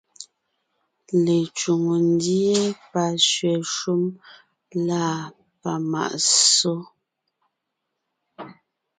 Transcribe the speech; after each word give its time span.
Lecwòŋo 1.23 1.95
ndíe, 2.11 2.57
pasẅɛ̀ 2.91 3.57
shúm 3.73 4.03
lâ 4.85 5.01
pamàʼ 5.61 6.13
ssó; 6.29 6.73